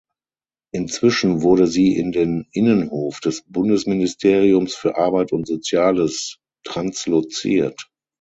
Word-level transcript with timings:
Inzwischen 0.73 1.43
wurde 1.43 1.67
sie 1.67 1.95
in 1.95 2.11
den 2.11 2.47
Innenhof 2.53 3.19
des 3.19 3.43
Bundesministeriums 3.43 4.73
für 4.73 4.97
Arbeit 4.97 5.31
und 5.31 5.45
Soziales 5.45 6.39
transloziert. 6.65 7.87